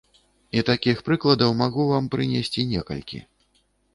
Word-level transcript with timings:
І 0.59 0.63
такіх 0.69 1.01
прыкладаў 1.09 1.51
магу 1.59 1.85
вам 1.91 2.09
прынесці 2.15 2.65
некалькі. 2.73 3.21